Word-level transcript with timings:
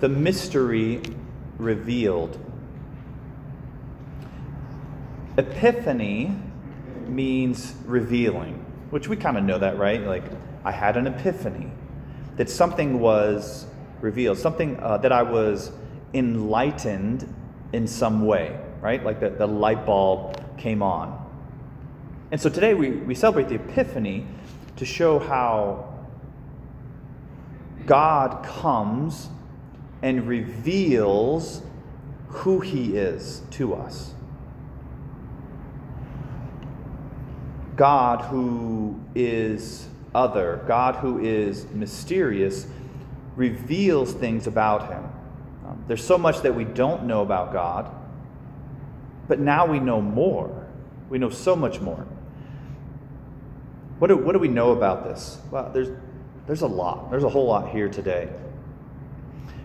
the 0.00 0.08
mystery 0.08 1.02
revealed. 1.58 2.38
Epiphany 5.36 6.34
means 7.06 7.74
revealing, 7.84 8.54
which 8.90 9.08
we 9.08 9.16
kind 9.16 9.36
of 9.36 9.44
know 9.44 9.58
that, 9.58 9.78
right? 9.78 10.02
Like, 10.02 10.24
I 10.64 10.72
had 10.72 10.96
an 10.96 11.06
epiphany 11.06 11.70
that 12.36 12.48
something 12.50 13.00
was 13.00 13.66
revealed, 14.00 14.38
something 14.38 14.78
uh, 14.80 14.98
that 14.98 15.12
I 15.12 15.22
was 15.22 15.72
enlightened 16.14 17.32
in 17.72 17.86
some 17.86 18.26
way, 18.26 18.58
right? 18.80 19.04
Like 19.04 19.20
the, 19.20 19.30
the 19.30 19.46
light 19.46 19.86
bulb 19.86 20.42
came 20.58 20.82
on. 20.82 21.18
And 22.30 22.40
so 22.40 22.48
today 22.48 22.74
we, 22.74 22.90
we 22.90 23.14
celebrate 23.14 23.48
the 23.48 23.56
Epiphany 23.56 24.26
to 24.76 24.84
show 24.84 25.18
how 25.18 25.92
God 27.86 28.44
comes 28.44 29.28
and 30.02 30.26
reveals 30.26 31.62
who 32.28 32.60
he 32.60 32.96
is 32.96 33.42
to 33.50 33.74
us. 33.74 34.14
God, 37.76 38.22
who 38.22 39.00
is 39.14 39.88
other, 40.14 40.62
God, 40.66 40.96
who 40.96 41.18
is 41.18 41.66
mysterious, 41.70 42.66
reveals 43.36 44.12
things 44.12 44.46
about 44.46 44.90
him. 44.92 45.04
Um, 45.66 45.84
there's 45.86 46.04
so 46.04 46.18
much 46.18 46.42
that 46.42 46.54
we 46.54 46.64
don't 46.64 47.04
know 47.04 47.22
about 47.22 47.52
God, 47.52 47.90
but 49.28 49.38
now 49.38 49.66
we 49.66 49.78
know 49.78 50.00
more. 50.00 50.66
We 51.08 51.18
know 51.18 51.30
so 51.30 51.56
much 51.56 51.80
more. 51.80 52.06
What 53.98 54.08
do, 54.08 54.16
what 54.16 54.32
do 54.32 54.38
we 54.38 54.48
know 54.48 54.72
about 54.72 55.04
this? 55.04 55.38
Well, 55.50 55.70
there's, 55.72 55.88
there's 56.46 56.62
a 56.62 56.66
lot. 56.66 57.10
There's 57.10 57.24
a 57.24 57.28
whole 57.28 57.46
lot 57.46 57.70
here 57.70 57.88
today. 57.88 58.28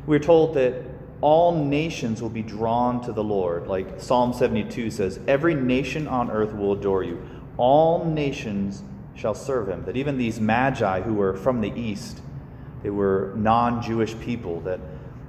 We're 0.06 0.20
told 0.20 0.54
that 0.54 0.76
all 1.22 1.56
nations 1.56 2.22
will 2.22 2.30
be 2.30 2.44
drawn 2.44 3.02
to 3.02 3.12
the 3.12 3.24
Lord. 3.24 3.68
Like 3.68 4.00
Psalm 4.00 4.34
72 4.34 4.92
says, 4.92 5.20
Every 5.28 5.56
nation 5.56 6.08
on 6.08 6.30
earth 6.30 6.54
will 6.54 6.74
adore 6.74 7.04
you. 7.04 7.22
All 7.58 8.06
nations 8.06 8.84
shall 9.16 9.34
serve 9.34 9.70
him. 9.70 9.84
That 9.86 9.98
even 9.98 10.18
these 10.18 10.40
magi 10.40 11.02
who 11.02 11.14
were 11.14 11.36
from 11.36 11.62
the 11.62 11.72
east, 11.72 12.22
they 12.84 12.90
were 12.92 13.34
non 13.36 13.82
Jewish 13.82 14.18
people, 14.20 14.60
that, 14.62 14.80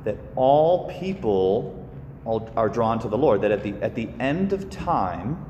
that 0.04 0.18
all 0.34 0.90
people 0.90 1.82
are 2.26 2.68
drawn 2.68 2.98
to 2.98 3.08
the 3.08 3.16
Lord. 3.16 3.40
That 3.40 3.52
at 3.52 3.62
the, 3.62 3.74
at 3.80 3.94
the 3.94 4.08
end 4.20 4.52
of 4.52 4.68
time, 4.68 5.42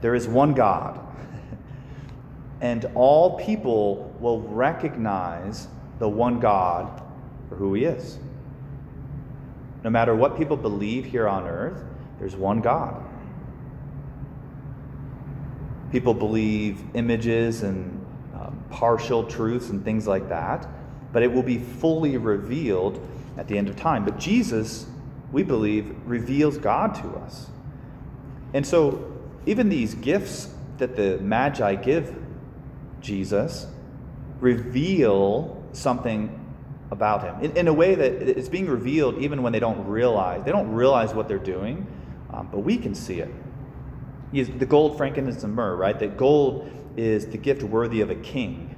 there 0.00 0.14
is 0.14 0.28
one 0.28 0.54
God. 0.54 1.00
and 2.60 2.84
all 2.94 3.38
people 3.38 4.14
will 4.20 4.42
recognize 4.42 5.66
the 5.98 6.08
one 6.08 6.38
God 6.38 7.02
for 7.48 7.56
who 7.56 7.74
he 7.74 7.84
is. 7.84 8.18
No 9.88 9.92
matter 9.92 10.14
what 10.14 10.36
people 10.36 10.58
believe 10.58 11.06
here 11.06 11.26
on 11.26 11.46
earth, 11.46 11.82
there's 12.18 12.36
one 12.36 12.60
God. 12.60 13.02
People 15.90 16.12
believe 16.12 16.78
images 16.92 17.62
and 17.62 18.04
um, 18.34 18.62
partial 18.68 19.24
truths 19.24 19.70
and 19.70 19.82
things 19.82 20.06
like 20.06 20.28
that, 20.28 20.68
but 21.10 21.22
it 21.22 21.32
will 21.32 21.42
be 21.42 21.56
fully 21.56 22.18
revealed 22.18 23.00
at 23.38 23.48
the 23.48 23.56
end 23.56 23.66
of 23.66 23.76
time. 23.76 24.04
But 24.04 24.18
Jesus, 24.18 24.84
we 25.32 25.42
believe, 25.42 25.96
reveals 26.04 26.58
God 26.58 26.94
to 26.96 27.08
us. 27.20 27.46
And 28.52 28.66
so, 28.66 29.10
even 29.46 29.70
these 29.70 29.94
gifts 29.94 30.52
that 30.76 30.96
the 30.96 31.16
Magi 31.22 31.76
give 31.76 32.14
Jesus 33.00 33.66
reveal 34.38 35.66
something 35.72 36.37
about 36.90 37.22
him. 37.22 37.44
In, 37.44 37.56
in, 37.56 37.68
a 37.68 37.72
way 37.72 37.94
that 37.94 38.12
it's 38.12 38.48
being 38.48 38.66
revealed 38.66 39.18
even 39.18 39.42
when 39.42 39.52
they 39.52 39.60
don't 39.60 39.86
realize. 39.86 40.42
They 40.44 40.52
don't 40.52 40.72
realize 40.72 41.12
what 41.12 41.28
they're 41.28 41.38
doing 41.38 41.86
um, 42.30 42.48
but 42.50 42.60
we 42.60 42.76
can 42.76 42.94
see 42.94 43.20
it. 43.20 43.30
The 44.32 44.66
gold 44.66 44.96
frankincense 44.96 45.42
and 45.44 45.54
myrrh 45.54 45.76
right? 45.76 45.98
That 45.98 46.16
gold 46.16 46.70
is 46.96 47.26
the 47.26 47.38
gift 47.38 47.62
worthy 47.62 48.00
of 48.00 48.10
a 48.10 48.14
king. 48.14 48.74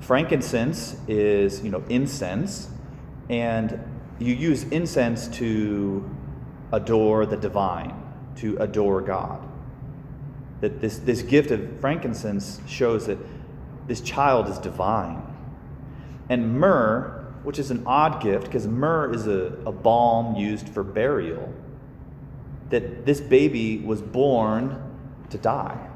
Frankincense 0.00 0.96
is 1.06 1.62
you 1.62 1.70
know 1.70 1.84
incense 1.88 2.68
and 3.28 3.78
you 4.18 4.34
use 4.34 4.64
incense 4.64 5.28
to 5.28 6.08
adore 6.72 7.26
the 7.26 7.36
divine 7.36 7.94
to 8.36 8.56
adore 8.58 9.00
god. 9.00 9.46
That 10.60 10.80
this, 10.80 10.98
this 10.98 11.22
gift 11.22 11.50
of 11.52 11.80
frankincense 11.80 12.60
shows 12.66 13.06
that 13.06 13.18
this 13.86 14.00
child 14.00 14.48
is 14.48 14.58
divine 14.58 15.22
and 16.30 16.58
myrrh, 16.58 17.26
which 17.42 17.58
is 17.58 17.70
an 17.70 17.82
odd 17.84 18.22
gift 18.22 18.44
because 18.44 18.66
myrrh 18.66 19.12
is 19.12 19.26
a, 19.26 19.58
a 19.66 19.72
balm 19.72 20.36
used 20.36 20.68
for 20.68 20.82
burial, 20.82 21.52
that 22.70 23.04
this 23.04 23.20
baby 23.20 23.78
was 23.78 24.00
born 24.00 24.80
to 25.28 25.36
die. 25.36 25.88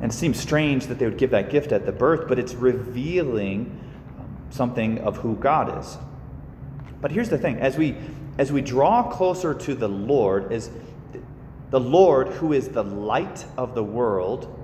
And 0.00 0.12
it 0.12 0.14
seems 0.14 0.38
strange 0.38 0.86
that 0.86 0.98
they 0.98 1.06
would 1.06 1.18
give 1.18 1.30
that 1.30 1.50
gift 1.50 1.72
at 1.72 1.84
the 1.84 1.92
birth, 1.92 2.28
but 2.28 2.38
it's 2.38 2.54
revealing 2.54 3.80
something 4.50 4.98
of 4.98 5.16
who 5.18 5.34
God 5.36 5.80
is. 5.80 5.98
But 7.00 7.10
here's 7.10 7.28
the 7.28 7.38
thing 7.38 7.58
as 7.58 7.76
we 7.76 7.96
as 8.38 8.52
we 8.52 8.60
draw 8.60 9.02
closer 9.02 9.54
to 9.54 9.74
the 9.74 9.88
Lord, 9.88 10.52
as 10.52 10.70
the 11.70 11.80
Lord 11.80 12.28
who 12.28 12.52
is 12.52 12.68
the 12.68 12.84
light 12.84 13.46
of 13.56 13.74
the 13.74 13.82
world, 13.82 14.62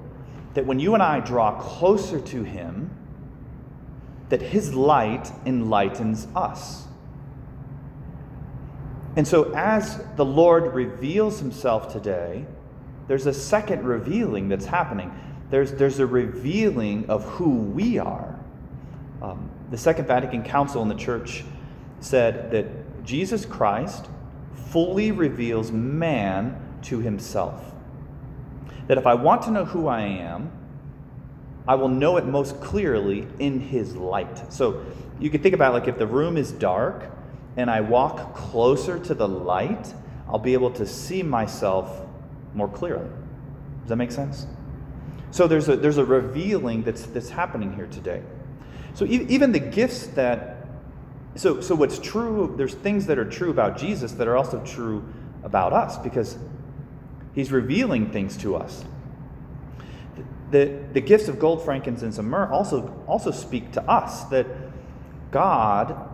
that 0.53 0.67
when 0.67 0.79
you 0.79 0.93
and 0.93 1.03
I 1.03 1.21
draw 1.21 1.59
closer 1.59 2.21
to 2.21 2.43
him, 2.43 2.91
that 4.33 4.41
his 4.41 4.75
light 4.75 5.31
enlightens 5.45 6.27
us. 6.35 6.85
And 9.15 9.29
so, 9.29 9.53
as 9.55 10.03
the 10.17 10.25
Lord 10.25 10.73
reveals 10.73 11.39
himself 11.39 11.93
today, 11.93 12.47
there's 13.09 13.27
a 13.27 13.35
second 13.35 13.85
revealing 13.85 14.49
that's 14.49 14.65
happening. 14.65 15.13
There's, 15.51 15.73
there's 15.73 15.99
a 15.99 16.07
revealing 16.07 17.11
of 17.11 17.27
who 17.27 17.51
we 17.51 17.99
are. 17.99 18.41
Um, 19.21 19.51
the 19.71 19.77
Second 19.77 20.07
Vatican 20.07 20.43
Council 20.43 20.81
in 20.81 20.89
the 20.89 20.95
church 20.95 21.45
said 22.01 22.51
that 22.53 23.05
Jesus 23.05 23.45
Christ 23.45 24.07
fully 24.71 25.13
reveals 25.13 25.71
man 25.71 26.59
to 26.85 27.01
himself. 27.01 27.75
That 28.87 28.97
if 28.97 29.07
I 29.07 29.13
want 29.13 29.43
to 29.43 29.51
know 29.51 29.67
who 29.67 29.89
I 29.89 30.01
am, 30.01 30.51
I 31.73 31.75
will 31.75 31.89
know 31.89 32.19
it 32.19 32.27
most 32.27 32.61
clearly 32.61 33.27
in 33.39 33.59
his 33.59 33.97
light. 33.97 34.53
So 34.53 34.85
you 35.19 35.31
can 35.31 35.41
think 35.41 35.55
about 35.55 35.73
like 35.73 35.89
if 35.89 35.97
the 35.97 36.07
room 36.07 36.37
is 36.37 36.53
dark 36.53 37.11
and 37.57 37.71
I 37.71 37.81
walk 37.81 38.35
closer 38.35 38.99
to 38.99 39.15
the 39.15 39.27
light, 39.27 39.95
I'll 40.29 40.39
be 40.39 40.53
able 40.53 40.71
to 40.73 40.85
see 40.85 41.23
myself 41.23 42.05
more 42.53 42.69
clearly. 42.69 43.09
Does 43.81 43.89
that 43.89 43.97
make 43.97 44.13
sense? 44.13 44.47
So 45.31 45.47
there's 45.47 45.67
a, 45.71 45.77
there's 45.77 45.97
a 45.97 46.05
revealing 46.05 46.83
that's, 46.83 47.05
that's 47.07 47.31
happening 47.31 47.75
here 47.75 47.87
today. 47.87 48.23
So 48.93 49.07
even 49.07 49.53
the 49.53 49.59
gifts 49.59 50.09
that, 50.09 50.67
so, 51.37 51.63
so 51.63 51.75
what's 51.75 51.99
true, 51.99 52.53
there's 52.59 52.75
things 52.75 53.07
that 53.07 53.19
are 53.19 53.25
true 53.25 53.49
about 53.49 53.79
Jesus 53.79 54.13
that 54.13 54.29
are 54.29 54.37
also 54.37 54.63
true 54.63 55.11
about 55.43 55.73
us 55.73 55.97
because 55.97 56.37
he's 57.35 57.51
revealing 57.51 58.11
things 58.11 58.37
to 58.37 58.57
us 58.57 58.85
the, 60.53 60.79
the 60.93 61.01
gifts 61.01 61.29
of 61.29 61.39
gold, 61.39 61.65
frankincense, 61.65 62.19
and 62.19 62.29
myrrh 62.29 62.51
also, 62.53 63.05
also 63.09 63.31
speak 63.31 63.73
to 63.73 63.91
us 63.91 64.25
that 64.25 64.47
God 65.31 66.09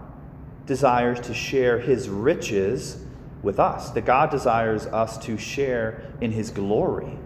desires 0.64 1.20
to 1.20 1.34
share 1.34 1.78
his 1.80 2.08
riches 2.08 3.04
with 3.42 3.58
us, 3.58 3.90
that 3.90 4.04
God 4.04 4.30
desires 4.30 4.86
us 4.86 5.18
to 5.18 5.36
share 5.36 6.12
in 6.20 6.30
his 6.30 6.50
glory, 6.50 7.18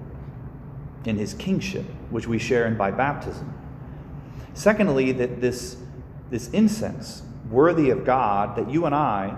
in 1.05 1.17
his 1.17 1.35
kingship, 1.35 1.85
which 2.11 2.27
we 2.27 2.39
share 2.39 2.67
in 2.67 2.77
by 2.77 2.91
baptism. 2.91 3.53
Secondly, 4.55 5.13
that 5.13 5.41
this, 5.41 5.77
this 6.31 6.49
incense, 6.51 7.23
worthy 7.51 7.91
of 7.91 8.05
God, 8.05 8.57
that 8.57 8.71
you 8.71 8.87
and 8.87 8.95
I, 8.95 9.37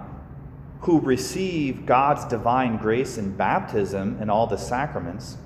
who 0.81 1.01
receive 1.01 1.87
God's 1.87 2.25
divine 2.27 2.77
grace 2.77 3.19
in 3.19 3.35
baptism 3.37 4.19
and 4.21 4.31
all 4.31 4.47
the 4.47 4.59
sacraments, 4.59 5.39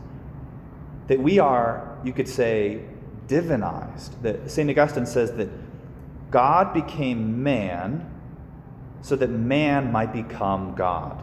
that 1.07 1.21
we 1.21 1.39
are, 1.39 1.88
you 2.05 2.13
could 2.13 2.29
say, 2.29 2.83
divinized. 3.27 4.21
That 4.23 4.51
St. 4.51 4.69
Augustine 4.71 5.07
says 5.07 5.33
that 5.33 5.49
God 6.31 6.75
became 6.75 7.43
man 7.43 8.11
so 9.03 9.17
that 9.17 9.31
man 9.31 9.93
might 9.93 10.13
become 10.13 10.75
God. 10.75 11.23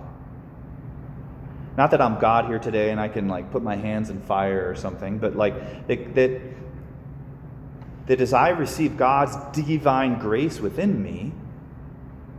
Not 1.78 1.92
that 1.92 2.02
I'm 2.02 2.20
God 2.20 2.46
here 2.46 2.60
today 2.60 2.92
and 2.92 3.00
I 3.00 3.10
can 3.10 3.28
like 3.28 3.52
put 3.52 3.62
my 3.62 3.76
hands 3.76 4.10
in 4.10 4.22
fire 4.22 4.70
or 4.70 4.76
something, 4.76 5.18
but 5.18 5.36
like 5.36 5.88
that, 5.88 6.16
that, 6.16 6.42
that 8.08 8.22
as 8.22 8.32
I 8.34 8.50
receive 8.50 8.96
God's 8.96 9.36
divine 9.52 10.20
grace 10.20 10.60
within 10.60 11.04
me, 11.04 11.34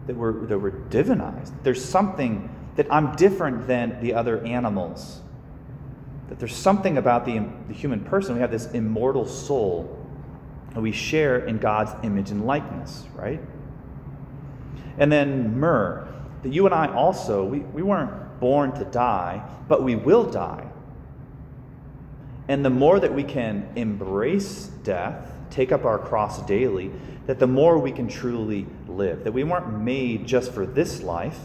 that 0.06 0.16
we're, 0.16 0.46
that 0.46 0.58
we're 0.58 0.70
divinized. 0.70 1.52
There's 1.62 1.84
something 1.84 2.48
that 2.76 2.86
I'm 2.90 3.14
different 3.16 3.66
than 3.66 4.00
the 4.00 4.14
other 4.14 4.44
animals 4.44 5.20
that 6.28 6.38
there's 6.38 6.54
something 6.54 6.98
about 6.98 7.24
the, 7.24 7.44
the 7.68 7.74
human 7.74 8.00
person. 8.00 8.34
We 8.34 8.40
have 8.40 8.50
this 8.50 8.66
immortal 8.72 9.26
soul, 9.26 9.98
and 10.74 10.82
we 10.82 10.92
share 10.92 11.46
in 11.46 11.58
God's 11.58 11.92
image 12.04 12.30
and 12.30 12.46
likeness, 12.46 13.06
right? 13.14 13.40
And 14.98 15.10
then 15.12 15.58
myrrh, 15.58 16.08
that 16.42 16.52
you 16.52 16.66
and 16.66 16.74
I 16.74 16.92
also, 16.92 17.44
we, 17.44 17.60
we 17.60 17.82
weren't 17.82 18.40
born 18.40 18.72
to 18.72 18.84
die, 18.84 19.42
but 19.68 19.82
we 19.82 19.94
will 19.94 20.28
die. 20.28 20.66
And 22.48 22.64
the 22.64 22.70
more 22.70 23.00
that 23.00 23.12
we 23.12 23.24
can 23.24 23.68
embrace 23.76 24.66
death, 24.84 25.32
take 25.50 25.72
up 25.72 25.84
our 25.84 25.98
cross 25.98 26.44
daily, 26.46 26.92
that 27.26 27.38
the 27.38 27.46
more 27.46 27.78
we 27.78 27.90
can 27.90 28.08
truly 28.08 28.66
live. 28.86 29.24
That 29.24 29.32
we 29.32 29.44
weren't 29.44 29.80
made 29.80 30.26
just 30.26 30.52
for 30.52 30.64
this 30.64 31.02
life, 31.02 31.38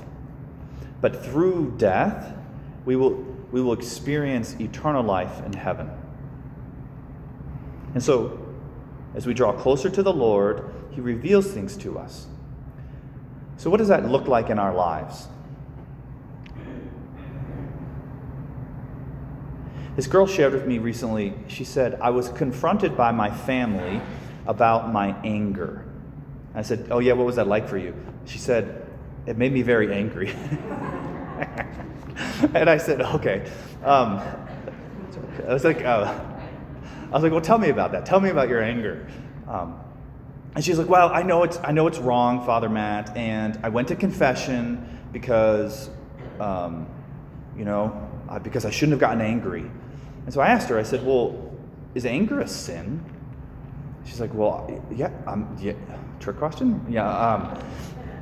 but 1.02 1.26
through 1.26 1.76
death, 1.78 2.36
we 2.86 2.96
will, 2.96 3.26
we 3.52 3.62
will 3.62 3.74
experience 3.74 4.56
eternal 4.60 5.04
life 5.04 5.46
in 5.46 5.54
heaven. 5.54 5.90
And 7.94 8.02
so, 8.02 8.40
as 9.14 9.26
we 9.26 9.34
draw 9.34 9.52
closer 9.52 9.90
to 9.90 10.04
the 10.04 10.14
Lord, 10.14 10.74
He 10.92 11.02
reveals 11.02 11.52
things 11.52 11.76
to 11.78 12.00
us. 12.00 12.28
So, 13.58 13.70
what 13.70 13.78
does 13.78 13.90
that 13.90 14.10
look 14.10 14.28
like 14.28 14.50
in 14.50 14.58
our 14.58 14.74
lives? 14.74 15.28
This 19.96 20.08
girl 20.08 20.26
shared 20.26 20.54
with 20.54 20.66
me 20.66 20.78
recently, 20.78 21.34
she 21.48 21.66
said, 21.66 22.00
I 22.02 22.12
was 22.12 22.30
confronted 22.30 22.96
by 22.96 23.12
my 23.12 23.30
family 23.30 24.02
about 24.48 24.92
my 24.92 25.16
anger. 25.24 25.86
I 26.56 26.62
said, 26.62 26.88
Oh, 26.90 27.00
yeah, 27.00 27.14
what 27.14 27.26
was 27.26 27.36
that 27.36 27.48
like 27.48 27.68
for 27.68 27.78
you? 27.78 27.94
She 28.26 28.38
said, 28.38 28.88
It 29.26 29.38
made 29.38 29.52
me 29.52 29.62
very 29.62 29.94
angry. 29.94 30.34
and 32.54 32.70
I 32.70 32.78
said, 32.78 33.02
Okay. 33.02 33.50
Um, 33.84 34.22
I 35.48 35.54
was 35.54 35.64
like, 35.64 35.84
uh, 35.84 36.20
I 37.12 37.14
was 37.14 37.24
like, 37.24 37.32
Well, 37.32 37.42
tell 37.42 37.58
me 37.58 37.70
about 37.70 37.92
that. 37.92 38.06
Tell 38.06 38.20
me 38.20 38.30
about 38.30 38.50
your 38.50 38.62
anger. 38.62 39.08
Um, 39.48 39.80
and 40.56 40.64
she's 40.64 40.78
like, 40.78 40.90
Well, 40.90 41.10
I 41.14 41.24
know 41.24 41.44
it's 41.44 41.60
I 41.64 41.72
know 41.72 41.88
it's 41.88 42.00
wrong, 42.00 42.46
Father 42.46 42.70
Matt, 42.70 43.16
and 43.16 43.60
I 43.64 43.70
went 43.70 43.88
to 43.90 43.96
confession 43.96 45.00
because, 45.12 45.90
um, 46.40 46.88
you 47.58 47.66
know, 47.66 48.10
uh, 48.30 48.40
because 48.40 48.66
I 48.66 48.72
shouldn't 48.72 48.92
have 48.94 49.00
gotten 49.00 49.22
angry. 49.22 49.70
And 50.26 50.34
so 50.34 50.42
I 50.42 50.48
asked 50.48 50.70
her, 50.70 50.80
I 50.80 50.84
said, 50.84 51.06
Well, 51.06 51.54
is 51.96 52.06
anger 52.06 52.42
a 52.42 52.48
sin? 52.48 53.04
She's 54.06 54.20
like, 54.20 54.34
Well, 54.34 54.84
yeah, 54.92 55.12
um, 55.28 55.56
yeah. 55.60 55.74
trick 56.20 56.38
question? 56.38 56.84
Yeah. 56.90 57.08
Um, 57.08 57.60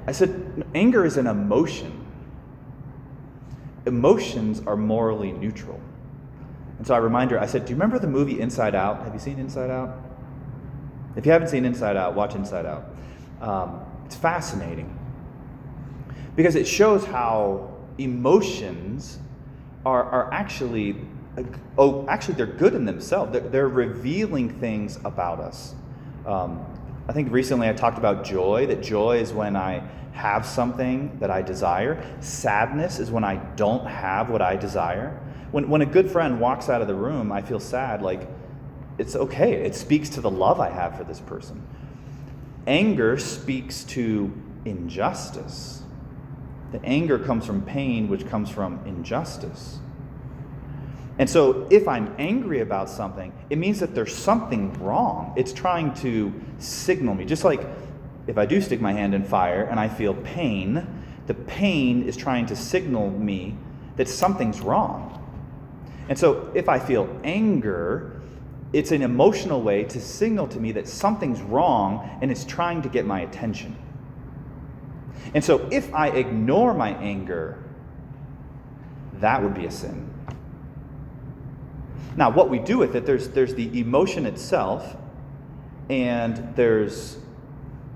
I 0.08 0.12
said, 0.12 0.66
Anger 0.74 1.06
is 1.06 1.18
an 1.18 1.28
emotion. 1.28 1.99
Emotions 3.86 4.62
are 4.66 4.76
morally 4.76 5.32
neutral. 5.32 5.80
And 6.78 6.88
so 6.88 6.94
I 6.94 6.98
remind 6.98 7.32
her, 7.32 7.40
I 7.40 7.46
said, 7.46 7.66
Do 7.66 7.72
you 7.72 7.76
remember 7.76 8.00
the 8.00 8.08
movie 8.08 8.40
Inside 8.40 8.76
Out? 8.76 9.04
Have 9.04 9.14
you 9.14 9.20
seen 9.20 9.40
Inside 9.40 9.70
Out? 9.70 9.98
If 11.16 11.26
you 11.26 11.32
haven't 11.32 11.50
seen 11.50 11.66
Inside 11.66 11.98
Out, 11.98 12.16
watch 12.16 12.36
Inside 12.36 12.66
Out. 12.66 12.86
Um, 13.42 13.82
it's 14.06 14.16
fascinating 14.16 14.98
because 16.36 16.56
it 16.56 16.68
shows 16.68 17.06
how 17.06 17.76
emotions 17.98 19.20
are, 19.86 20.04
are 20.04 20.34
actually 20.34 20.96
oh, 21.78 22.06
actually, 22.08 22.36
they're 22.36 22.46
good 22.46 22.74
in 22.74 22.86
themselves. 22.86 23.32
They're, 23.32 23.42
they're 23.42 23.70
revealing 23.70 24.50
things 24.60 24.98
about 25.04 25.40
us. 25.40 25.76
Um, 26.26 26.66
I 27.10 27.12
think 27.12 27.32
recently 27.32 27.68
I 27.68 27.74
talked 27.74 27.98
about 27.98 28.24
joy, 28.24 28.68
that 28.68 28.84
joy 28.84 29.18
is 29.18 29.34
when 29.34 29.56
I 29.56 29.82
have 30.12 30.46
something 30.46 31.18
that 31.18 31.32
I 31.32 31.42
desire. 31.42 32.06
Sadness 32.20 33.00
is 33.00 33.10
when 33.10 33.24
I 33.24 33.38
don't 33.56 33.84
have 33.88 34.30
what 34.30 34.44
I 34.44 34.56
desire. 34.56 35.20
When, 35.50 35.70
when 35.70 35.82
a 35.82 35.88
good 35.88 36.12
friend 36.12 36.40
walks 36.40 36.70
out 36.70 36.84
of 36.84 36.88
the 36.88 36.94
room, 36.94 37.32
I 37.32 37.42
feel 37.42 37.60
sad. 37.60 38.04
Like, 38.04 38.30
it's 39.00 39.16
okay. 39.16 39.54
It 39.54 39.74
speaks 39.74 40.10
to 40.10 40.22
the 40.22 40.30
love 40.30 40.60
I 40.60 40.70
have 40.70 40.98
for 41.00 41.04
this 41.04 41.20
person. 41.20 41.66
Anger 42.68 43.18
speaks 43.18 43.84
to 43.86 44.32
injustice. 44.66 45.82
The 46.72 46.86
anger 46.86 47.18
comes 47.18 47.44
from 47.44 47.64
pain, 47.64 48.08
which 48.08 48.28
comes 48.28 48.52
from 48.52 48.82
injustice. 48.86 49.80
And 51.20 51.30
so 51.30 51.68
if 51.70 51.86
I'm 51.88 52.16
angry 52.18 52.62
about 52.62 52.90
something, 52.90 53.34
it 53.50 53.58
means 53.58 53.82
that 53.82 53.94
there's 53.94 54.16
something 54.16 54.74
wrong. 54.82 55.34
It's 55.36 55.52
trying 55.52 55.94
to 55.96 56.34
signal 56.60 57.14
me. 57.14 57.26
Just 57.26 57.44
like 57.44 57.62
if 58.26 58.38
I 58.38 58.46
do 58.46 58.62
stick 58.62 58.80
my 58.80 58.94
hand 58.94 59.14
in 59.14 59.26
fire 59.26 59.64
and 59.64 59.80
I 59.80 59.90
feel 59.90 60.14
pain, 60.14 60.88
the 61.28 61.34
pain 61.34 62.04
is 62.04 62.16
trying 62.16 62.46
to 62.48 62.56
signal 62.56 63.12
me 63.12 63.58
that 63.98 64.08
something's 64.08 64.62
wrong. 64.62 65.16
And 66.08 66.18
so 66.18 66.52
if 66.56 66.70
I 66.70 66.80
feel 66.80 67.10
anger, 67.26 68.22
it's 68.72 68.92
an 68.92 69.02
emotional 69.02 69.62
way 69.62 69.84
to 69.84 70.00
signal 70.00 70.48
to 70.48 70.60
me 70.60 70.72
that 70.72 70.88
something's 70.88 71.42
wrong 71.42 72.18
and 72.22 72.32
it's 72.32 72.46
trying 72.46 72.82
to 72.84 72.90
get 72.90 73.06
my 73.06 73.22
attention. 73.22 73.76
And 75.34 75.44
so 75.44 75.68
if 75.70 75.94
I 75.94 76.10
ignore 76.10 76.74
my 76.74 76.92
anger, 76.96 77.62
that 79.16 79.44
would 79.44 79.54
be 79.54 79.66
a 79.66 79.72
sin. 79.72 80.10
Now, 82.16 82.30
what 82.30 82.50
we 82.50 82.60
do 82.60 82.78
with 82.78 82.96
it, 82.96 83.06
there's, 83.06 83.30
there's 83.30 83.56
the 83.56 83.80
emotion 83.80 84.26
itself, 84.26 84.98
and 85.90 86.56
there's, 86.56 87.18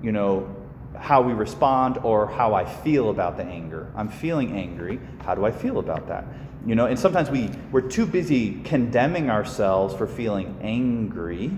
you 0.02 0.12
know, 0.12 0.54
how 0.98 1.22
we 1.22 1.32
respond 1.32 1.98
or 1.98 2.26
how 2.26 2.54
I 2.54 2.64
feel 2.64 3.10
about 3.10 3.36
the 3.36 3.44
anger. 3.44 3.92
I'm 3.96 4.08
feeling 4.08 4.56
angry. 4.56 5.00
How 5.24 5.34
do 5.34 5.44
I 5.44 5.50
feel 5.50 5.78
about 5.78 6.08
that? 6.08 6.24
You 6.66 6.74
know, 6.74 6.86
and 6.86 6.98
sometimes 6.98 7.30
we, 7.30 7.50
we're 7.72 7.82
too 7.82 8.06
busy 8.06 8.62
condemning 8.62 9.28
ourselves 9.28 9.94
for 9.94 10.06
feeling 10.06 10.58
angry 10.62 11.50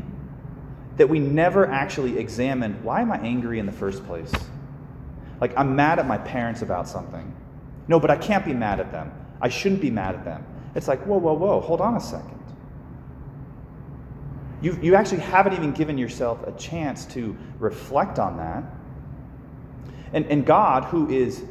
that 0.96 1.08
we 1.08 1.20
never 1.20 1.70
actually 1.70 2.18
examine 2.18 2.82
why 2.82 3.02
am 3.02 3.12
I 3.12 3.18
angry 3.18 3.58
in 3.58 3.66
the 3.66 3.72
first 3.72 4.04
place? 4.06 4.32
Like, 5.40 5.56
I'm 5.56 5.76
mad 5.76 5.98
at 5.98 6.06
my 6.06 6.18
parents 6.18 6.62
about 6.62 6.88
something. 6.88 7.34
No, 7.88 8.00
but 8.00 8.10
I 8.10 8.16
can't 8.16 8.44
be 8.44 8.54
mad 8.54 8.80
at 8.80 8.90
them. 8.90 9.12
I 9.40 9.48
shouldn't 9.48 9.82
be 9.82 9.90
mad 9.90 10.14
at 10.14 10.24
them. 10.24 10.44
It's 10.74 10.88
like, 10.88 11.06
whoa, 11.06 11.18
whoa, 11.18 11.34
whoa, 11.34 11.60
hold 11.60 11.80
on 11.80 11.94
a 11.96 12.00
second. 12.00 12.35
You, 14.62 14.78
you 14.82 14.94
actually 14.94 15.20
haven't 15.20 15.52
even 15.52 15.72
given 15.72 15.98
yourself 15.98 16.46
a 16.46 16.52
chance 16.52 17.04
to 17.06 17.36
reflect 17.58 18.18
on 18.18 18.36
that. 18.38 18.64
And, 20.12 20.26
and 20.26 20.46
God, 20.46 20.84
who 20.84 21.10
is 21.10 21.44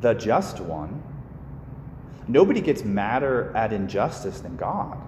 the 0.00 0.14
just 0.14 0.60
one, 0.60 1.02
nobody 2.28 2.60
gets 2.60 2.84
madder 2.84 3.52
at 3.54 3.72
injustice 3.72 4.40
than 4.40 4.56
God. 4.56 4.98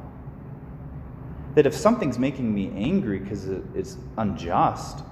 That 1.54 1.66
if 1.66 1.74
something's 1.74 2.18
making 2.18 2.54
me 2.54 2.70
angry 2.76 3.18
because 3.18 3.48
it's 3.74 3.96
unjust, 4.18 5.02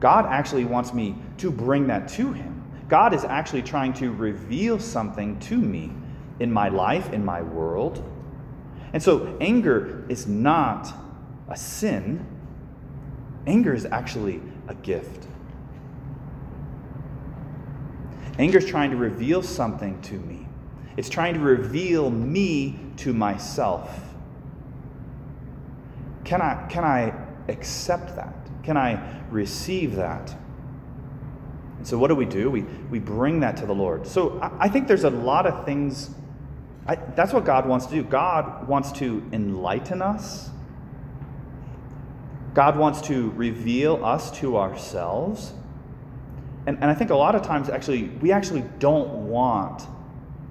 God 0.00 0.26
actually 0.26 0.66
wants 0.66 0.92
me 0.92 1.16
to 1.38 1.50
bring 1.50 1.86
that 1.86 2.08
to 2.08 2.32
Him. 2.32 2.62
God 2.88 3.14
is 3.14 3.24
actually 3.24 3.62
trying 3.62 3.94
to 3.94 4.12
reveal 4.12 4.78
something 4.78 5.38
to 5.40 5.56
me 5.56 5.90
in 6.40 6.52
my 6.52 6.68
life, 6.68 7.12
in 7.12 7.24
my 7.24 7.40
world. 7.40 8.04
And 8.92 9.02
so 9.02 9.36
anger 9.40 10.04
is 10.08 10.26
not 10.26 10.92
a 11.48 11.56
sin, 11.56 12.26
anger 13.46 13.74
is 13.74 13.84
actually 13.84 14.40
a 14.68 14.74
gift. 14.74 15.26
Anger 18.38 18.58
is 18.58 18.66
trying 18.66 18.90
to 18.90 18.96
reveal 18.96 19.42
something 19.42 20.00
to 20.02 20.14
me. 20.14 20.48
It's 20.96 21.08
trying 21.08 21.34
to 21.34 21.40
reveal 21.40 22.10
me 22.10 22.78
to 22.98 23.12
myself. 23.12 24.14
Can 26.24 26.40
I, 26.40 26.66
can 26.68 26.84
I 26.84 27.12
accept 27.48 28.16
that? 28.16 28.34
Can 28.62 28.76
I 28.76 29.20
receive 29.30 29.96
that? 29.96 30.34
And 31.78 31.86
so, 31.86 31.98
what 31.98 32.08
do 32.08 32.14
we 32.14 32.24
do? 32.24 32.50
We, 32.50 32.62
we 32.62 32.98
bring 32.98 33.40
that 33.40 33.58
to 33.58 33.66
the 33.66 33.74
Lord. 33.74 34.06
So, 34.06 34.40
I, 34.40 34.64
I 34.64 34.68
think 34.68 34.88
there's 34.88 35.04
a 35.04 35.10
lot 35.10 35.46
of 35.46 35.66
things. 35.66 36.10
I, 36.86 36.94
that's 36.94 37.32
what 37.32 37.44
God 37.44 37.68
wants 37.68 37.86
to 37.86 37.94
do. 37.94 38.02
God 38.02 38.66
wants 38.66 38.90
to 38.92 39.22
enlighten 39.32 40.00
us 40.00 40.50
God 42.54 42.78
wants 42.78 43.02
to 43.02 43.30
reveal 43.32 44.04
us 44.04 44.30
to 44.38 44.56
ourselves. 44.56 45.52
And, 46.66 46.78
and 46.80 46.86
I 46.86 46.94
think 46.94 47.10
a 47.10 47.16
lot 47.16 47.34
of 47.34 47.42
times, 47.42 47.68
actually, 47.68 48.04
we 48.04 48.32
actually 48.32 48.64
don't 48.78 49.28
want 49.28 49.82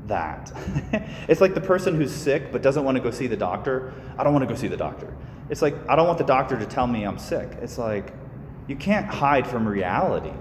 that. 0.07 0.51
it's 1.29 1.39
like 1.39 1.53
the 1.53 1.61
person 1.61 1.95
who's 1.95 2.13
sick 2.13 2.51
but 2.51 2.61
doesn't 2.61 2.83
want 2.83 2.97
to 2.97 3.03
go 3.03 3.09
see 3.09 3.27
the 3.27 3.37
doctor. 3.37 3.93
I 4.17 4.23
don't 4.23 4.33
want 4.33 4.47
to 4.47 4.53
go 4.53 4.59
see 4.59 4.67
the 4.67 4.77
doctor. 4.77 5.15
It's 5.49 5.61
like, 5.61 5.75
I 5.89 5.95
don't 5.95 6.07
want 6.07 6.17
the 6.17 6.25
doctor 6.25 6.59
to 6.59 6.65
tell 6.65 6.87
me 6.87 7.03
I'm 7.03 7.17
sick. 7.17 7.49
It's 7.61 7.77
like, 7.77 8.13
you 8.67 8.75
can't 8.75 9.05
hide 9.05 9.47
from 9.47 9.67
reality. 9.67 10.33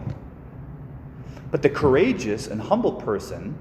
But 1.50 1.62
the 1.62 1.70
courageous 1.70 2.48
and 2.48 2.60
humble 2.60 2.92
person 2.92 3.56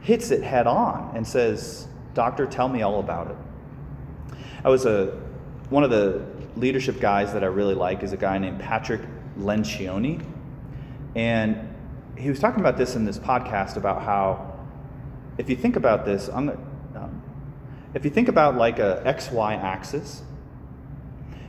hits 0.00 0.30
it 0.30 0.42
head 0.42 0.66
on 0.66 1.12
and 1.14 1.26
says, 1.26 1.86
Doctor, 2.14 2.46
tell 2.46 2.68
me 2.68 2.82
all 2.82 2.98
about 2.98 3.30
it. 3.30 3.36
I 4.64 4.68
was 4.68 4.84
a, 4.84 5.18
one 5.68 5.84
of 5.84 5.90
the 5.90 6.24
leadership 6.56 7.00
guys 7.00 7.32
that 7.32 7.42
I 7.42 7.48
really 7.48 7.74
like 7.74 8.02
is 8.02 8.12
a 8.12 8.16
guy 8.16 8.38
named 8.38 8.60
Patrick 8.60 9.00
Lencioni. 9.38 10.24
And 11.14 11.74
he 12.16 12.28
was 12.28 12.38
talking 12.38 12.60
about 12.60 12.76
this 12.76 12.96
in 12.96 13.04
this 13.04 13.18
podcast 13.18 13.76
about 13.76 14.02
how, 14.02 14.58
if 15.38 15.48
you 15.48 15.56
think 15.56 15.76
about 15.76 16.04
this, 16.04 16.28
um, 16.28 16.50
if 17.94 18.04
you 18.04 18.10
think 18.10 18.28
about 18.28 18.56
like 18.56 18.78
a 18.78 19.02
XY 19.04 19.60
axis, 19.62 20.22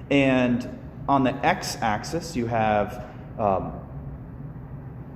and 0.09 0.79
on 1.07 1.23
the 1.23 1.33
X 1.45 1.77
axis 1.81 2.35
you 2.35 2.47
have 2.47 3.05
um, 3.37 3.79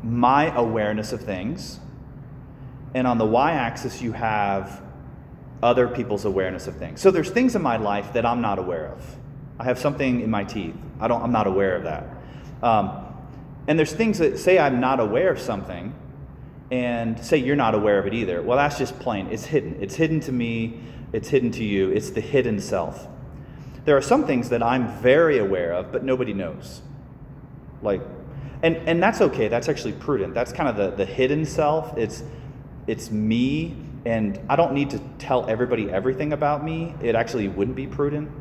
my 0.04 0.56
awareness 0.56 1.14
of 1.14 1.22
things, 1.22 1.80
and 2.94 3.08
on 3.08 3.18
the 3.18 3.26
y 3.26 3.52
axis, 3.52 4.02
you 4.02 4.14
have 4.14 4.82
other 5.64 5.88
people's 5.88 6.26
awareness 6.26 6.68
of 6.68 6.78
things. 6.78 7.02
So 7.02 7.12
there's 7.12 7.30
things 7.30 7.56
in 7.56 7.62
my 7.62 7.78
life 7.78 8.14
that 8.14 8.26
I'm 8.26 8.42
not 8.42 8.60
aware 8.60 8.88
of. 8.88 9.18
I 9.60 9.64
have 9.64 9.80
something 9.80 10.22
in 10.22 10.30
my 10.30 10.44
teeth. 10.44 10.76
I 11.00 11.08
don't, 11.08 11.22
I'm 11.22 11.32
not 11.32 11.48
aware 11.48 11.76
of 11.76 11.84
that. 11.84 12.08
Um, 12.62 13.06
and 13.68 13.80
there's 13.80 13.94
things 13.94 14.20
that 14.20 14.38
say 14.38 14.60
I'm 14.60 14.80
not 14.80 15.00
aware 15.00 15.32
of 15.32 15.40
something, 15.40 15.94
and 16.72 17.24
say 17.24 17.38
you're 17.38 17.56
not 17.56 17.76
aware 17.76 18.00
of 18.00 18.08
it 18.08 18.14
either. 18.14 18.42
Well, 18.42 18.58
that's 18.58 18.78
just 18.78 19.00
plain. 19.00 19.28
It's 19.28 19.46
hidden. 19.46 19.78
It's 19.80 19.96
hidden 19.96 20.20
to 20.22 20.32
me. 20.32 20.82
It's 21.14 21.30
hidden 21.30 21.52
to 21.52 21.64
you. 21.64 21.92
It's 21.92 22.10
the 22.10 22.22
hidden 22.22 22.60
self. 22.60 23.08
There 23.86 23.96
are 23.96 24.02
some 24.02 24.26
things 24.26 24.50
that 24.50 24.64
I'm 24.64 24.88
very 25.00 25.38
aware 25.38 25.74
of, 25.74 25.92
but 25.92 26.04
nobody 26.04 26.34
knows. 26.34 26.82
Like, 27.82 28.02
and, 28.64 28.78
and 28.78 29.02
that's 29.02 29.22
okay. 29.22 29.48
That's 29.48 29.70
actually 29.70 29.94
prudent. 29.94 30.34
That's 30.34 30.52
kind 30.52 30.68
of 30.68 30.76
the, 30.76 30.96
the 30.96 31.06
hidden 31.06 31.46
self. 31.46 31.96
It's, 31.98 32.24
it's 32.88 33.12
me, 33.12 33.78
and 34.06 34.40
I 34.50 34.56
don't 34.56 34.74
need 34.74 34.90
to 34.90 35.00
tell 35.20 35.48
everybody 35.48 35.90
everything 35.92 36.34
about 36.34 36.64
me. 36.64 36.96
It 37.02 37.14
actually 37.14 37.48
wouldn't 37.48 37.78
be 37.78 37.86
prudent. 37.86 38.32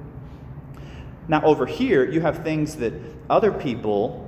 Now, 1.28 1.43
over 1.43 1.66
here, 1.66 2.04
you 2.09 2.21
have 2.21 2.45
things 2.45 2.76
that 2.76 2.93
other 3.31 3.52
people 3.52 4.21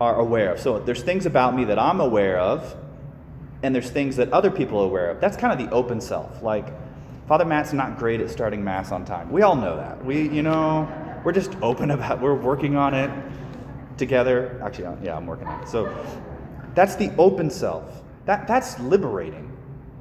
are 0.00 0.16
aware 0.16 0.52
of. 0.52 0.60
So 0.60 0.78
there's 0.80 1.02
things 1.02 1.26
about 1.26 1.54
me 1.54 1.64
that 1.64 1.78
I'm 1.78 2.00
aware 2.00 2.38
of, 2.38 2.76
and 3.62 3.74
there's 3.74 3.90
things 3.90 4.16
that 4.16 4.32
other 4.32 4.50
people 4.50 4.80
are 4.80 4.86
aware 4.86 5.10
of. 5.10 5.20
That's 5.20 5.36
kind 5.36 5.52
of 5.52 5.66
the 5.66 5.72
open 5.74 6.00
self. 6.00 6.42
Like, 6.42 6.66
Father 7.28 7.44
Matt's 7.44 7.72
not 7.72 7.98
great 7.98 8.20
at 8.20 8.28
starting 8.28 8.62
Mass 8.62 8.92
on 8.92 9.04
time. 9.04 9.30
We 9.30 9.42
all 9.42 9.56
know 9.56 9.76
that. 9.76 10.04
We, 10.04 10.28
you 10.28 10.42
know, 10.42 10.88
we're 11.24 11.32
just 11.32 11.56
open 11.62 11.90
about 11.90 12.20
we're 12.20 12.34
working 12.34 12.76
on 12.76 12.92
it 12.94 13.10
together. 13.96 14.60
Actually, 14.62 14.98
yeah, 15.02 15.16
I'm 15.16 15.26
working 15.26 15.46
on 15.46 15.62
it. 15.62 15.68
So 15.68 15.94
that's 16.74 16.96
the 16.96 17.10
open 17.16 17.48
self. 17.48 18.02
That, 18.26 18.46
that's 18.46 18.78
liberating. 18.80 19.50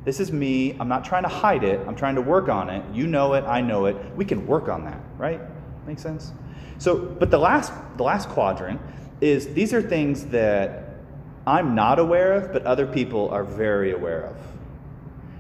This 0.04 0.20
is 0.20 0.34
me. 0.34 0.76
I'm 0.80 0.90
not 0.90 1.06
trying 1.06 1.24
to 1.24 1.30
hide 1.30 1.64
it. 1.64 1.80
I'm 1.88 1.96
trying 1.96 2.16
to 2.16 2.22
work 2.22 2.50
on 2.50 2.70
it. 2.70 2.84
You 2.94 3.08
know 3.08 3.36
it. 3.36 3.46
I 3.46 3.62
know 3.62 3.86
it. 3.86 3.96
We 4.18 4.26
can 4.26 4.46
work 4.46 4.68
on 4.68 4.84
that, 4.84 5.00
right? 5.18 5.40
Make 5.86 6.00
sense? 6.00 6.32
So, 6.78 6.98
but 6.98 7.32
the 7.32 7.38
last, 7.38 7.72
the 7.98 8.04
last 8.04 8.30
quadrant 8.30 8.80
is 9.22 9.54
these 9.54 9.74
are 9.74 9.82
things 9.82 10.26
that 10.28 10.96
I'm 11.46 11.76
not 11.76 12.00
aware 12.00 12.34
of, 12.34 12.54
but 12.54 12.64
other 12.64 12.88
people 12.88 13.30
are 13.30 13.44
very 13.44 13.92
aware 13.92 14.26
of. 14.26 14.38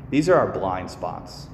These 0.09 0.29
are 0.29 0.35
our 0.35 0.51
blind 0.51 0.91
spots. 0.91 1.47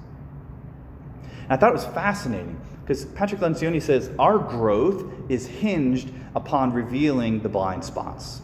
And 1.44 1.54
I 1.54 1.58
thought 1.58 1.70
it 1.70 1.74
was 1.74 1.86
fascinating 1.86 2.60
because 2.82 3.06
Patrick 3.06 3.42
Lencioni 3.42 3.82
says 3.82 4.10
our 4.18 4.38
growth 4.38 5.06
is 5.30 5.48
hinged 5.48 6.12
upon 6.36 6.74
revealing 6.74 7.42
the 7.42 7.50
blind 7.50 7.86
spots. 7.86 8.42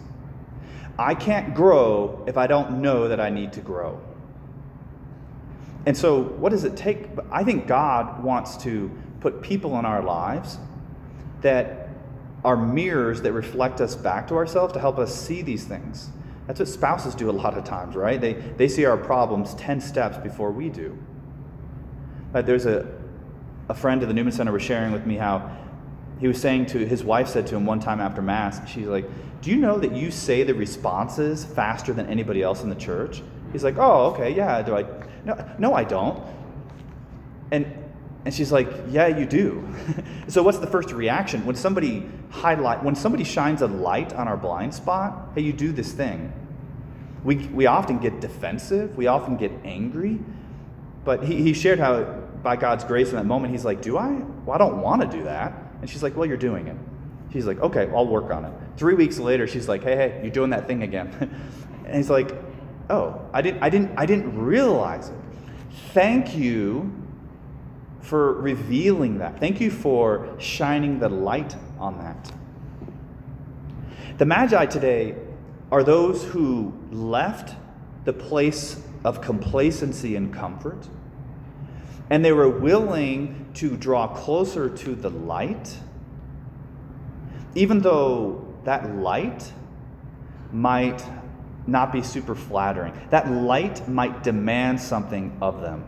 I 0.97 1.15
can't 1.15 1.53
grow 1.53 2.23
if 2.27 2.37
I 2.37 2.47
don't 2.47 2.81
know 2.81 3.07
that 3.07 3.19
I 3.19 3.29
need 3.29 3.53
to 3.53 3.61
grow. 3.61 3.99
And 5.85 5.95
so, 5.95 6.21
what 6.21 6.49
does 6.49 6.63
it 6.63 6.77
take? 6.77 7.09
I 7.31 7.43
think 7.43 7.67
God 7.67 8.23
wants 8.23 8.57
to 8.57 8.89
put 9.19 9.41
people 9.41 9.77
in 9.79 9.85
our 9.85 10.03
lives 10.03 10.57
that 11.41 11.89
are 12.43 12.55
mirrors 12.55 13.21
that 13.21 13.33
reflect 13.33 13.81
us 13.81 13.95
back 13.95 14.27
to 14.27 14.35
ourselves 14.35 14.73
to 14.73 14.79
help 14.79 14.99
us 14.99 15.13
see 15.13 15.41
these 15.41 15.63
things. 15.65 16.09
That's 16.47 16.59
what 16.59 16.69
spouses 16.69 17.15
do 17.15 17.29
a 17.29 17.31
lot 17.31 17.57
of 17.57 17.63
times, 17.63 17.95
right? 17.95 18.21
They, 18.21 18.33
they 18.33 18.67
see 18.67 18.85
our 18.85 18.97
problems 18.97 19.55
10 19.55 19.81
steps 19.81 20.17
before 20.17 20.51
we 20.51 20.69
do. 20.69 20.97
But 22.31 22.45
there's 22.45 22.67
a, 22.67 22.87
a 23.67 23.73
friend 23.73 24.01
at 24.03 24.07
the 24.07 24.13
Newman 24.13 24.31
Center 24.31 24.51
was 24.51 24.61
sharing 24.61 24.91
with 24.91 25.07
me 25.07 25.15
how 25.15 25.49
he 26.19 26.27
was 26.27 26.39
saying 26.39 26.67
to 26.67 26.85
his 26.85 27.03
wife 27.03 27.27
said 27.27 27.47
to 27.47 27.55
him 27.55 27.65
one 27.65 27.79
time 27.79 27.99
after 27.99 28.21
mass 28.21 28.67
she's 28.69 28.87
like 28.87 29.05
do 29.41 29.51
you 29.51 29.57
know 29.57 29.77
that 29.77 29.91
you 29.93 30.11
say 30.11 30.43
the 30.43 30.53
responses 30.53 31.45
faster 31.45 31.93
than 31.93 32.07
anybody 32.07 32.41
else 32.41 32.63
in 32.63 32.69
the 32.69 32.75
church 32.75 33.21
he's 33.51 33.63
like 33.63 33.77
oh 33.77 34.11
okay 34.11 34.33
yeah 34.33 34.61
do 34.61 34.75
i 34.75 34.85
no 35.25 35.55
no 35.59 35.73
i 35.73 35.83
don't 35.83 36.21
and 38.25 38.33
she's 38.33 38.51
like 38.51 38.67
yeah 38.89 39.07
you 39.07 39.25
do 39.25 39.67
so 40.27 40.43
what's 40.43 40.57
the 40.57 40.67
first 40.67 40.91
reaction 40.91 41.45
when 41.45 41.55
somebody 41.55 42.07
highlight 42.29 42.83
when 42.83 42.95
somebody 42.95 43.23
shines 43.23 43.61
a 43.61 43.67
light 43.67 44.11
on 44.13 44.27
our 44.27 44.37
blind 44.37 44.73
spot 44.73 45.29
hey 45.35 45.41
you 45.41 45.53
do 45.53 45.71
this 45.71 45.93
thing 45.93 46.33
we, 47.23 47.37
we 47.47 47.65
often 47.65 47.97
get 47.99 48.19
defensive 48.19 48.95
we 48.97 49.07
often 49.07 49.37
get 49.37 49.51
angry 49.63 50.19
but 51.03 51.23
he, 51.23 51.41
he 51.41 51.53
shared 51.53 51.79
how 51.79 52.03
by 52.43 52.55
god's 52.55 52.83
grace 52.83 53.09
in 53.09 53.15
that 53.15 53.25
moment 53.25 53.51
he's 53.51 53.65
like 53.65 53.81
do 53.81 53.97
i 53.97 54.09
well 54.45 54.55
i 54.55 54.57
don't 54.57 54.81
want 54.81 55.01
to 55.01 55.07
do 55.07 55.23
that 55.23 55.65
and 55.85 55.89
she's 55.91 56.01
like, 56.01 56.15
Well, 56.15 56.25
you're 56.25 56.35
doing 56.35 56.67
it. 56.67 56.77
She's 57.31 57.45
like, 57.45 57.59
Okay, 57.59 57.89
I'll 57.93 58.07
work 58.07 58.31
on 58.31 58.45
it. 58.45 58.51
Three 58.75 58.95
weeks 58.95 59.19
later, 59.19 59.45
she's 59.45 59.67
like, 59.67 59.83
Hey, 59.83 59.95
hey, 59.95 60.19
you're 60.23 60.31
doing 60.31 60.49
that 60.49 60.65
thing 60.65 60.81
again. 60.83 61.09
and 61.85 61.95
he's 61.95 62.09
like, 62.09 62.31
Oh, 62.89 63.21
I 63.33 63.43
didn't, 63.43 63.61
I 63.61 63.69
didn't, 63.69 63.91
I 63.97 64.07
didn't 64.07 64.35
realize 64.35 65.09
it. 65.09 65.15
Thank 65.93 66.35
you 66.35 66.91
for 68.05 68.33
revealing 68.33 69.17
that. 69.17 69.39
Thank 69.39 69.59
you 69.59 69.71
for 69.71 70.29
shining 70.37 70.99
the 70.99 71.09
light 71.09 71.55
on 71.79 71.97
that. 71.97 72.31
The 74.17 74.25
Magi 74.25 74.65
today 74.67 75.15
are 75.71 75.83
those 75.83 76.23
who 76.23 76.73
left 76.91 77.55
the 78.05 78.13
place 78.13 78.81
of 79.03 79.21
complacency 79.21 80.15
and 80.15 80.33
comfort 80.33 80.87
and 82.09 82.23
they 82.23 82.31
were 82.31 82.49
willing 82.49 83.49
to 83.55 83.75
draw 83.77 84.07
closer 84.07 84.69
to 84.69 84.95
the 84.95 85.09
light, 85.09 85.75
even 87.55 87.79
though 87.79 88.45
that 88.63 88.95
light 88.95 89.51
might 90.51 91.03
not 91.67 91.91
be 91.91 92.03
super 92.03 92.35
flattering. 92.35 92.93
That 93.09 93.31
light 93.31 93.87
might 93.87 94.23
demand 94.23 94.79
something 94.79 95.35
of 95.41 95.61
them. 95.61 95.83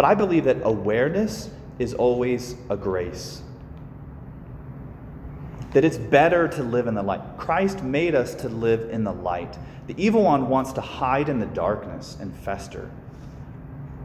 But 0.00 0.06
I 0.06 0.14
believe 0.14 0.44
that 0.44 0.56
awareness 0.62 1.50
is 1.78 1.92
always 1.92 2.56
a 2.70 2.76
grace. 2.78 3.42
That 5.74 5.84
it's 5.84 5.98
better 5.98 6.48
to 6.48 6.62
live 6.62 6.86
in 6.86 6.94
the 6.94 7.02
light. 7.02 7.20
Christ 7.36 7.82
made 7.82 8.14
us 8.14 8.34
to 8.36 8.48
live 8.48 8.88
in 8.88 9.04
the 9.04 9.12
light. 9.12 9.58
The 9.88 10.02
evil 10.02 10.22
one 10.22 10.48
wants 10.48 10.72
to 10.72 10.80
hide 10.80 11.28
in 11.28 11.38
the 11.38 11.44
darkness 11.44 12.16
and 12.18 12.34
fester. 12.34 12.90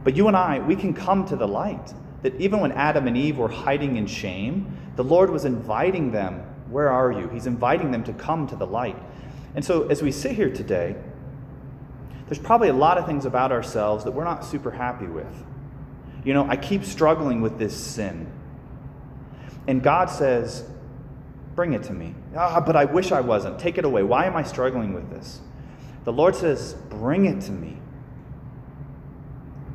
But 0.04 0.14
you 0.14 0.28
and 0.28 0.36
I, 0.36 0.58
we 0.58 0.76
can 0.76 0.92
come 0.92 1.24
to 1.28 1.34
the 1.34 1.48
light. 1.48 1.94
That 2.20 2.38
even 2.38 2.60
when 2.60 2.72
Adam 2.72 3.06
and 3.06 3.16
Eve 3.16 3.38
were 3.38 3.48
hiding 3.48 3.96
in 3.96 4.06
shame, 4.06 4.76
the 4.96 5.04
Lord 5.04 5.30
was 5.30 5.46
inviting 5.46 6.12
them, 6.12 6.40
Where 6.68 6.90
are 6.90 7.10
you? 7.10 7.28
He's 7.28 7.46
inviting 7.46 7.90
them 7.90 8.04
to 8.04 8.12
come 8.12 8.46
to 8.48 8.56
the 8.56 8.66
light. 8.66 9.02
And 9.54 9.64
so 9.64 9.88
as 9.88 10.02
we 10.02 10.12
sit 10.12 10.32
here 10.32 10.50
today, 10.50 10.94
there's 12.26 12.38
probably 12.38 12.68
a 12.68 12.74
lot 12.74 12.98
of 12.98 13.06
things 13.06 13.24
about 13.24 13.50
ourselves 13.50 14.04
that 14.04 14.10
we're 14.10 14.24
not 14.24 14.44
super 14.44 14.72
happy 14.72 15.06
with. 15.06 15.32
You 16.26 16.34
know, 16.34 16.44
I 16.48 16.56
keep 16.56 16.84
struggling 16.84 17.40
with 17.40 17.56
this 17.56 17.72
sin. 17.72 18.26
And 19.68 19.80
God 19.80 20.10
says, 20.10 20.68
Bring 21.54 21.72
it 21.72 21.84
to 21.84 21.92
me. 21.92 22.14
Ah, 22.36 22.60
but 22.60 22.74
I 22.74 22.84
wish 22.84 23.12
I 23.12 23.20
wasn't. 23.20 23.60
Take 23.60 23.78
it 23.78 23.84
away. 23.84 24.02
Why 24.02 24.26
am 24.26 24.36
I 24.36 24.42
struggling 24.42 24.92
with 24.92 25.08
this? 25.08 25.40
The 26.04 26.12
Lord 26.12 26.34
says, 26.34 26.74
Bring 26.90 27.26
it 27.26 27.40
to 27.42 27.52
me. 27.52 27.78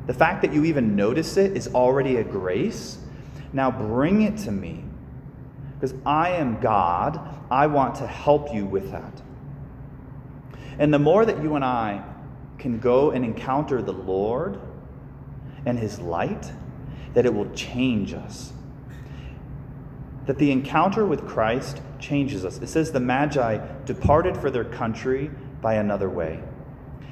The 0.06 0.12
fact 0.12 0.42
that 0.42 0.52
you 0.52 0.64
even 0.64 0.94
notice 0.94 1.38
it 1.38 1.56
is 1.56 1.68
already 1.68 2.16
a 2.16 2.24
grace. 2.24 2.98
Now 3.54 3.70
bring 3.70 4.20
it 4.20 4.36
to 4.40 4.52
me. 4.52 4.84
Because 5.74 5.94
I 6.04 6.32
am 6.32 6.60
God, 6.60 7.18
I 7.50 7.66
want 7.66 7.94
to 7.96 8.06
help 8.06 8.52
you 8.52 8.66
with 8.66 8.90
that. 8.90 9.22
And 10.78 10.92
the 10.92 10.98
more 10.98 11.24
that 11.24 11.42
you 11.42 11.56
and 11.56 11.64
I 11.64 12.04
can 12.58 12.78
go 12.78 13.10
and 13.10 13.24
encounter 13.24 13.80
the 13.80 13.94
Lord 13.94 14.60
and 15.66 15.78
His 15.78 15.98
light, 15.98 16.52
that 17.14 17.26
it 17.26 17.34
will 17.34 17.50
change 17.52 18.14
us. 18.14 18.52
That 20.26 20.38
the 20.38 20.52
encounter 20.52 21.04
with 21.04 21.26
Christ 21.26 21.80
changes 21.98 22.44
us. 22.44 22.58
It 22.58 22.68
says 22.68 22.92
the 22.92 23.00
Magi 23.00 23.58
departed 23.84 24.36
for 24.36 24.50
their 24.50 24.64
country 24.64 25.30
by 25.60 25.74
another 25.74 26.08
way. 26.08 26.42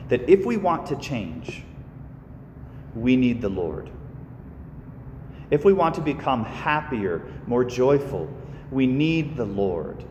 That 0.09 0.28
if 0.28 0.45
we 0.45 0.57
want 0.57 0.87
to 0.87 0.97
change, 0.97 1.64
we 2.95 3.16
need 3.16 3.40
the 3.40 3.49
Lord. 3.49 3.90
If 5.50 5.64
we 5.64 5.73
want 5.73 5.95
to 5.97 6.00
become 6.00 6.45
happier, 6.45 7.23
more 7.47 7.64
joyful, 7.64 8.28
we 8.71 8.87
need 8.87 9.37
the 9.37 9.45
Lord. 9.45 10.04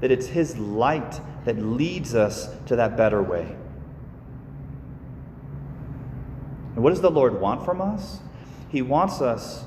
That 0.00 0.10
it's 0.10 0.26
His 0.26 0.56
light 0.58 1.20
that 1.44 1.58
leads 1.58 2.14
us 2.14 2.48
to 2.66 2.76
that 2.76 2.96
better 2.96 3.22
way. 3.22 3.56
And 6.76 6.84
what 6.84 6.90
does 6.90 7.00
the 7.00 7.10
Lord 7.10 7.40
want 7.40 7.64
from 7.64 7.80
us? 7.80 8.20
He 8.68 8.82
wants 8.82 9.22
us 9.22 9.64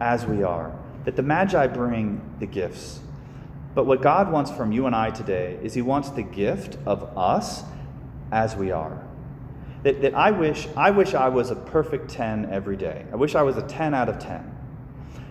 as 0.00 0.26
we 0.26 0.42
are. 0.42 0.76
That 1.04 1.14
the 1.14 1.22
Magi 1.22 1.68
bring 1.68 2.20
the 2.40 2.46
gifts. 2.46 2.98
But 3.76 3.86
what 3.86 4.02
God 4.02 4.32
wants 4.32 4.50
from 4.50 4.72
you 4.72 4.86
and 4.86 4.96
I 4.96 5.10
today 5.10 5.56
is 5.62 5.72
He 5.72 5.82
wants 5.82 6.10
the 6.10 6.24
gift 6.24 6.78
of 6.84 7.16
us 7.16 7.62
as 8.32 8.56
we 8.56 8.72
are. 8.72 9.06
That, 9.84 10.02
that 10.02 10.14
I 10.14 10.32
wish 10.32 10.66
I 10.76 10.90
wish 10.90 11.14
I 11.14 11.28
was 11.28 11.52
a 11.52 11.54
perfect 11.54 12.10
10 12.10 12.50
every 12.50 12.76
day. 12.76 13.06
I 13.12 13.16
wish 13.16 13.36
I 13.36 13.42
was 13.42 13.56
a 13.56 13.62
10 13.62 13.94
out 13.94 14.08
of 14.08 14.18
10. 14.18 14.52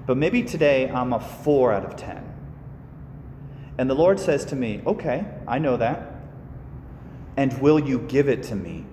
But 0.05 0.15
maybe 0.15 0.43
today 0.43 0.89
I'm 0.89 1.11
a 1.11 1.19
4 1.19 1.73
out 1.73 1.83
of 1.83 1.97
10. 1.97 2.23
And 3.77 3.89
the 3.89 3.95
Lord 3.95 4.17
says 4.17 4.45
to 4.45 4.55
me, 4.55 4.81
Okay, 4.85 5.25
I 5.45 5.59
know 5.59 5.75
that. 5.75 6.13
And 7.35 7.59
will 7.59 7.79
you 7.79 7.99
give 7.99 8.29
it 8.29 8.43
to 8.43 8.55
me? 8.55 8.85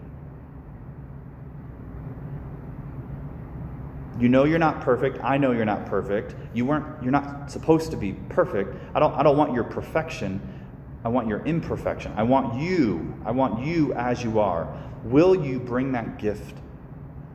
You 4.19 4.29
know 4.29 4.45
you're 4.45 4.59
not 4.59 4.81
perfect. 4.83 5.23
I 5.23 5.39
know 5.39 5.53
you're 5.53 5.65
not 5.65 5.87
perfect. 5.87 6.35
You 6.55 6.67
weren't 6.67 7.03
you're 7.03 7.13
not 7.13 7.51
supposed 7.51 7.91
to 7.93 7.97
be 7.97 8.13
perfect. 8.29 8.75
I 8.95 9.01
don't 9.01 9.15
I 9.15 9.23
don't 9.23 9.37
want 9.37 9.53
your 9.53 9.65
perfection. 9.65 10.41
I 11.05 11.09
want 11.09 11.29
your 11.29 11.45
imperfection. 11.45 12.13
I 12.17 12.23
want 12.23 12.61
you. 12.61 13.15
I 13.25 13.33
want 13.33 13.65
you 13.65 13.93
as 13.95 14.23
you 14.23 14.39
are. 14.39 14.73
Will 15.05 15.35
you 15.35 15.59
bring 15.59 15.93
that 15.93 16.19
gift 16.19 16.57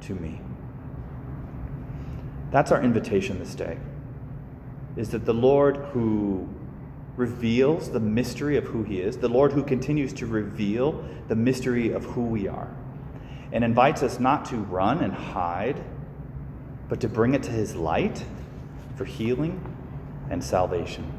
to 0.02 0.16
me? 0.16 0.40
That's 2.52 2.72
our 2.72 2.82
invitation 2.82 3.40
this 3.40 3.56
day. 3.56 3.78
Is 4.96 5.10
that 5.10 5.26
the 5.26 5.34
Lord 5.34 5.78
who 5.92 6.48
reveals 7.18 7.92
the 7.92 8.00
mystery 8.00 8.58
of 8.58 8.66
who 8.66 8.84
he 8.84 9.02
is, 9.02 9.18
the 9.18 9.28
Lord 9.28 9.52
who 9.52 9.64
continues 9.64 10.14
to 10.14 10.26
reveal 10.28 11.04
the 11.28 11.36
mystery 11.36 11.92
of 11.92 12.06
who 12.06 12.24
we 12.24 12.48
are, 12.48 12.70
and 13.52 13.64
invites 13.64 14.04
us 14.04 14.20
not 14.20 14.46
to 14.46 14.58
run 14.58 15.04
and 15.04 15.12
hide, 15.12 15.84
but 16.90 17.02
to 17.02 17.08
bring 17.08 17.34
it 17.34 17.44
to 17.44 17.52
his 17.52 17.76
light 17.76 18.24
for 18.96 19.06
healing 19.06 19.62
and 20.30 20.44
salvation. 20.44 21.12